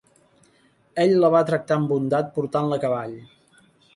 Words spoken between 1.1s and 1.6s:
la va